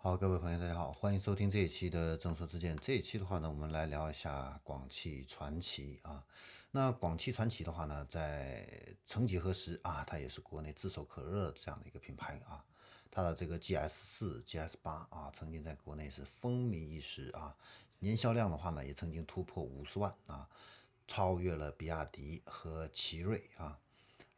[0.00, 2.76] 好，各位朋友，大家好，欢迎收听这一期的正说之见。
[2.76, 6.24] 这一期的话呢，我们来聊一下广汽传祺啊。
[6.70, 12.64] 那广汽传祺的话呢，在曾几何时啊，它也是国内炙手可热这样的一个品牌啊。
[13.10, 17.56] 它的这个 GS 四、GS 八啊，曾经在国内是风靡一时啊。
[17.98, 20.48] 年销量的话呢，也曾经突破五十万啊，
[21.08, 23.76] 超越了比亚迪和奇瑞啊。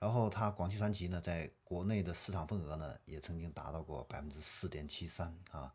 [0.00, 5.72] 然后它广汽传祺呢，在国内的市场份额呢，也曾经达到过百分之四点七三啊，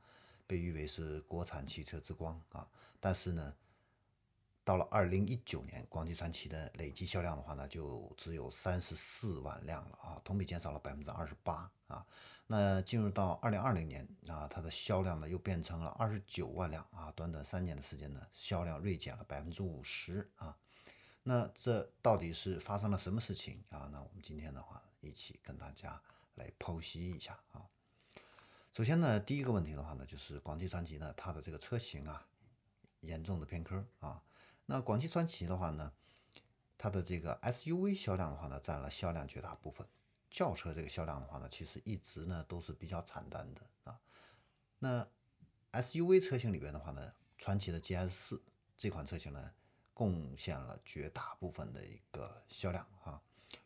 [0.48, 2.68] 被誉为是国产汽车之光啊。
[3.00, 3.54] 但是呢，
[4.64, 12.04] 到了二零一九年，广汽传祺的累计销量的话呢，就只有三十四万辆了啊，同比减少了百分之二十八啊。
[12.48, 20.58] 那进入到二零二零年啊，它的销量呢又变成了二十九万辆啊，短短三年的时间呢，销量锐减了百分之五十啊。
[21.28, 23.90] 那这到底是发生了什么事情啊？
[23.92, 26.00] 那我们今天的话，一起跟大家
[26.36, 27.66] 来剖析一下啊。
[28.72, 32.28] 首先呢，第一个问题的话呢，就是广汽传祺呢，它的这个车型啊，
[33.00, 34.22] 严重的偏科啊。
[34.68, 35.92] 那广汽传祺的话呢，
[36.78, 39.88] 它的这个 SUV 销量的话呢，占了销量绝大部分。
[40.30, 44.00] 轿车这个销量的话呢，其实一直呢都是比较惨淡的啊。
[44.78, 45.08] 那
[45.72, 48.44] SUV 车型里边的话呢，传祺的 GS 四
[48.78, 49.52] 这款车型呢。
[49.96, 53.20] 贡献了绝大部分的一个销量啊，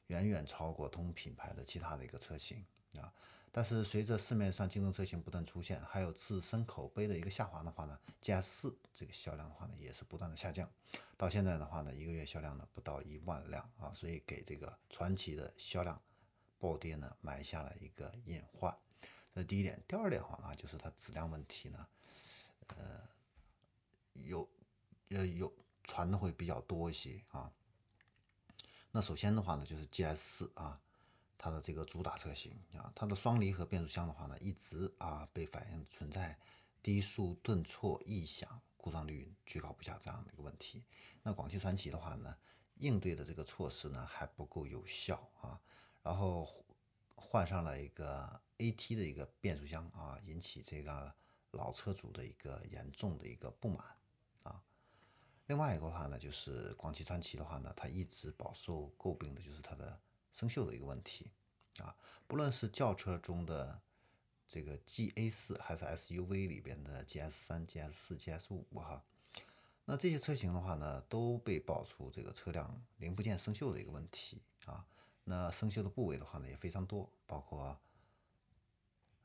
[0.07, 2.63] 远远超过同品牌的其他的一个车型
[2.95, 3.11] 啊。
[3.51, 10.71] 但是随着市面上竞争车型不断出现，还有自身口碑的一个下滑的话呢，GS 四这个销量的话呢也是不断的下降。
[11.17, 15.99] 到现在的话呢，一个月销量呢不到一万辆啊，所以给这个传奇的销量
[16.59, 18.77] 暴跌呢埋下了一个隐患。
[19.33, 19.83] 这第一点。
[19.87, 21.87] 第二点的话啊，就是它质量问题呢，
[22.67, 23.01] 呃，
[24.13, 24.47] 有
[25.09, 25.51] 呃有。
[25.83, 27.51] 传的会比较多一些啊。
[28.91, 30.81] 那首先的话呢，就是 GS 四啊，
[31.37, 36.37] 它的这个主打车型啊，它的双离合变速箱的话呢，一直啊被反映存在
[36.81, 40.83] 低速顿挫异响、故障率居高不下这样的一个问题。
[41.21, 42.35] 那广汽传祺的话呢，
[42.75, 45.61] 应对的这个措施呢还不够有效啊，
[46.01, 46.49] 然后
[47.15, 51.13] 换上了一个 AT 的一个变速箱啊，引起这个
[51.51, 53.85] 老车主的一个严重的一个不满。
[55.49, 59.99] 另外一个话呢，就是广汽传祺的话呢，它一直饱受诟病的就是它的
[60.31, 61.31] 生锈的一个问题
[61.79, 61.95] 啊。
[62.27, 63.81] 不论是轿车中的
[64.47, 69.03] 这个 GA 四，还是 SUV 里边的 GS 三、GS 四、GS 五哈，
[69.85, 74.85] 那这些车型的话呢，都被爆出这个车辆零部件生锈的一个问题啊。
[75.23, 77.75] 那生锈的部位的话呢，也非常多，包括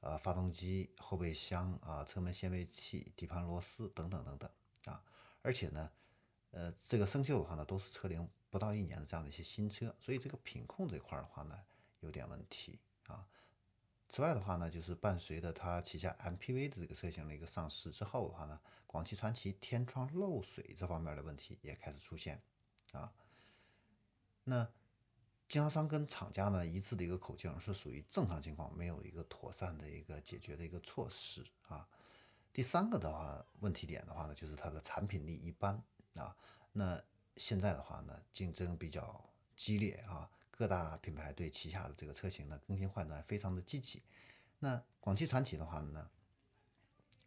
[0.01, 4.51] 呃发动机、后备箱啊、车门限位器、底盘螺丝等等等等
[4.87, 5.05] 啊，
[5.43, 5.91] 而且呢。
[6.57, 11.61] 呃，这个生锈的话呢，都是车龄不到一年的这样的一些新车，所以这个品控这块的话呢，
[11.99, 12.79] 有点问题
[13.09, 13.27] 啊。
[14.09, 22.41] 此外的话呢，就是伴随着它旗下 MPV 的这个车型的一个上市之后的话呢，广汽传祺天窗漏水这方面的问题也开始出现
[22.93, 23.13] 啊。
[24.45, 24.71] 那
[25.49, 31.89] 经销商跟厂家呢一致的一个口径是属于正常情况，没有一个妥善的一个解决的一个措施啊。
[32.53, 35.83] 第三个的话，问题点的话呢，就是它的产品力一般。
[36.15, 36.37] 啊，
[36.73, 37.03] 那
[37.37, 39.25] 现在的话呢，竞争比较
[39.57, 44.03] 激烈啊，各大品牌对旗下的这个车型呢更新换代非常的积极。
[44.59, 46.11] 那广汽传祺的话呢，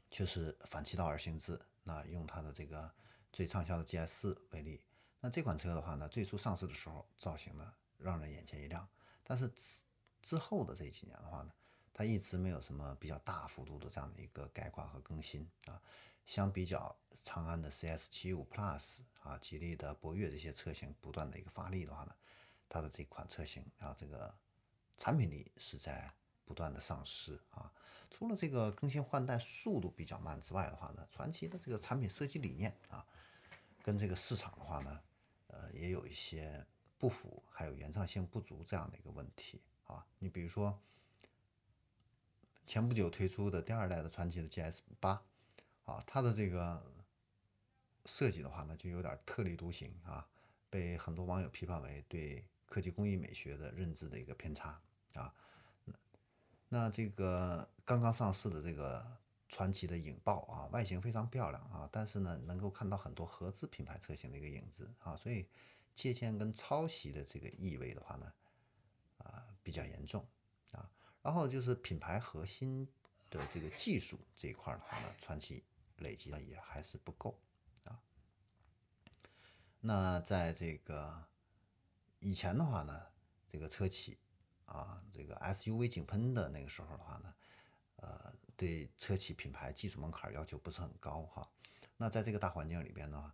[0.09, 1.59] 却是反其道而行之。
[1.83, 2.91] 那用它的这个
[3.31, 4.81] 最畅销的 GS 四为例，
[5.21, 8.87] 那这款车的话呢，最初上市的时候造型呢让人眼前一亮，
[9.23, 9.83] 但是之
[10.21, 11.53] 之后的这几年的话呢，
[11.97, 15.81] 它一直没有什么比较大幅度的这样的一个改款和更新啊。
[16.27, 22.15] 相比较长安的 CS 七五 Plus 啊，吉利的博越这些车型不断的一个发力的话呢，
[22.69, 24.37] 它的这款车型啊，这个
[24.95, 26.13] 产品力是在
[26.45, 27.73] 不断的丧失啊。
[28.11, 33.03] 除了这个更新换代速度比较慢之外的话呢，传祺的这个产品设计理念啊，
[33.81, 35.01] 跟这个市场的话呢，
[35.47, 36.63] 呃，也有一些
[36.99, 40.05] 不符，还有原创性不足这样的一个问题啊。
[40.19, 40.79] 你比如说
[42.67, 45.23] 前不久推出的第二代的传祺的 GS 八。
[45.85, 46.83] 啊，它的这个
[48.05, 50.27] 设计的话呢，就有点特立独行啊，
[50.69, 54.81] 被很多网友批判为对科技工艺美学的认知的一个偏差
[55.13, 55.33] 啊。
[56.67, 59.17] 那这个刚刚上市的这个
[59.47, 65.47] 传祺的影豹啊，外形非常漂亮啊，但是呢，能够看到很多合资品牌车型的一个影子啊，所以
[65.95, 68.33] 借鉴跟抄袭的这个意味的话呢，
[69.19, 70.27] 啊比较严重。
[71.27, 72.87] 然后就是品牌核心
[73.29, 75.61] 的这个技术这一块的话呢，传奇。
[75.97, 77.41] 累积的也还是不够
[77.85, 77.99] 啊。
[79.81, 81.25] 那在这个
[82.19, 83.07] 以前的话呢，
[83.49, 84.19] 这个车企
[84.65, 87.33] 啊，这个 SUV 井喷的那个时候的话呢，
[87.95, 91.49] 呃，对车企品牌技术门槛要求不是很高哈。
[91.97, 93.33] 那在这个大环境里边呢，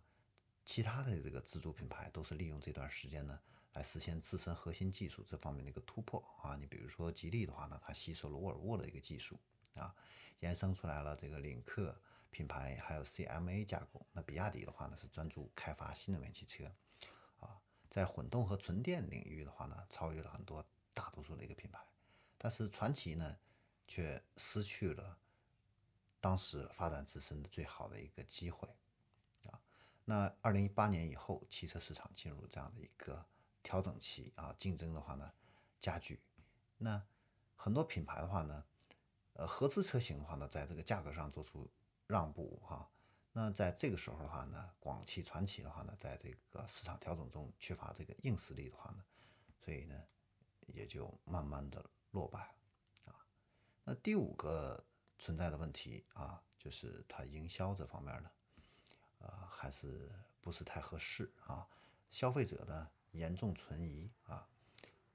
[0.64, 3.38] 其他的这个自主品牌都是利用这段时间呢，
[3.74, 6.56] 来实现自身核心技术这方面的一个突破啊。
[6.56, 9.38] 你比如说吉利的话呢，它吸收了沃尔沃的一个技术
[9.74, 9.94] 啊，
[10.40, 11.94] 衍生出来了这个领克
[12.30, 14.04] 品牌，还有 CMA 架构。
[14.12, 16.74] 那比亚迪的话呢，是专注开发新能源汽车
[17.38, 17.60] 啊，
[17.90, 21.80] 在混动和纯电领域的话呢，超越了很多大多数的一个品牌。
[22.38, 23.36] 但是传祺呢？
[23.86, 25.18] 却失去了
[26.18, 28.66] 当时发展自身的最好的一个机会
[29.42, 29.60] 啊！
[30.06, 33.26] 那二零一八年以后，汽车市场进入这样的一个
[33.64, 35.32] 调整期啊，竞争的话呢
[35.80, 36.20] 加剧。
[36.76, 37.02] 那
[37.56, 38.64] 很多品牌的话呢，
[39.32, 41.68] 呃，合资车型的话呢，在这个价格上做出
[42.06, 42.88] 让步哈。
[43.32, 49.04] 那在这个时候的话呢，广汽传祺的话呢，在这个市场调整中缺乏这个硬实力的话呢，
[49.64, 50.00] 所以呢，
[50.66, 52.54] 也就慢慢的落败
[53.06, 53.16] 啊。
[53.82, 54.84] 那第五个
[55.18, 58.30] 存在的问题啊，就是它营销这方面呢，
[59.18, 61.66] 呃，还是不是太合适啊？
[62.10, 64.46] 消费者呢严重存疑啊。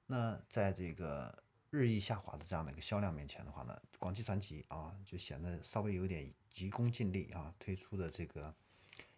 [0.06, 8.54] 那在这个日益下滑的这样的一个销量面前的话呢，广汽传祺啊就显得稍微有点急功近利啊，推出的这个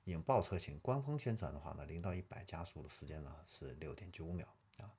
[0.04, 4.46] 影豹车型官方宣传的话呢，零到一百加速的时间呢是六点九五秒
[4.78, 4.92] 啊。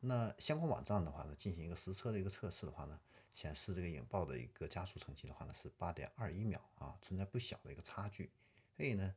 [0.00, 3.00] 那相关网站的话呢，进行一个实车的一个测试的话呢。
[3.32, 8.30] 显示这个引爆的一个加速成绩的话呢是八点二一秒啊，存在不小的一个差距，
[8.76, 9.12] 所以呢，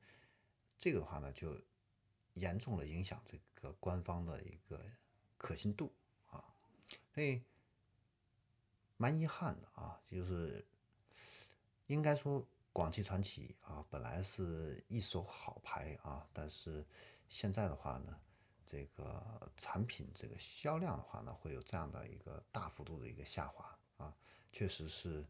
[0.75, 1.55] 这个的话呢就
[2.39, 4.83] 严重的影响这个官方的一个
[5.37, 5.93] 可信度
[6.27, 6.43] 啊，
[7.13, 7.43] 所以
[8.95, 10.65] 蛮遗憾的啊，就是
[11.87, 16.85] 应该说广汽传祺啊本来是一手好牌啊，但是
[17.29, 18.19] 现在的话呢。
[18.69, 24.13] 这个产品这个销量的话呢，会有这样的一个大幅度的一个下滑啊，
[24.51, 25.25] 确实是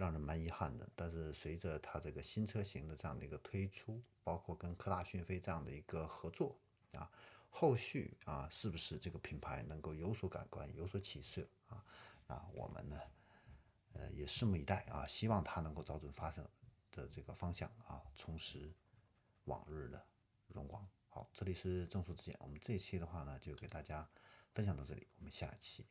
[0.00, 0.88] 让人蛮遗憾的。
[0.96, 6.58] 但是随着它这个新车型的这样的一个推出，包括跟科大讯飞这样的一个合作
[6.92, 7.10] 啊，
[7.50, 11.84] 后续啊是不是这个品牌能够有所改观、有所起色啊？
[12.26, 12.98] 啊，我们呢
[13.92, 16.42] 呃也拭目以待啊，希望它能够找准发生
[16.90, 18.72] 的这个方向啊，重拾
[19.44, 20.02] 往日的
[20.48, 20.88] 荣光。
[21.08, 22.36] 好，这里是正说之见。
[22.40, 24.08] 我们这一期的话呢，就给大家
[24.54, 25.84] 分享到这里，我们下期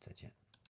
[0.00, 0.51] 再见。